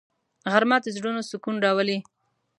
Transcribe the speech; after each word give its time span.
غرمه 0.51 0.77
د 0.81 0.85
زړونو 0.95 1.21
سکون 1.29 1.55
راولي 1.65 1.97